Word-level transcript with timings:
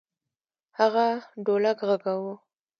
هغه 0.79 1.05
ډولک 1.45 1.77
غږاوه. 1.87 2.33